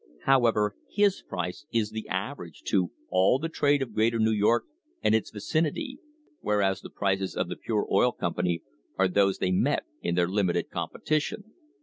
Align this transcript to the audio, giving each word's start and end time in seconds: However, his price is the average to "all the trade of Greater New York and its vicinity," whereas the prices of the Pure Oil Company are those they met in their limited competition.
However, 0.23 0.75
his 0.89 1.21
price 1.21 1.67
is 1.71 1.91
the 1.91 2.07
average 2.09 2.63
to 2.69 2.89
"all 3.09 3.37
the 3.37 3.49
trade 3.49 3.83
of 3.83 3.93
Greater 3.93 4.17
New 4.17 4.31
York 4.31 4.63
and 5.03 5.13
its 5.13 5.29
vicinity," 5.29 5.99
whereas 6.39 6.81
the 6.81 6.89
prices 6.89 7.35
of 7.35 7.49
the 7.49 7.55
Pure 7.55 7.87
Oil 7.91 8.11
Company 8.11 8.63
are 8.97 9.07
those 9.07 9.37
they 9.37 9.51
met 9.51 9.85
in 10.01 10.15
their 10.15 10.27
limited 10.27 10.71
competition. 10.71 11.53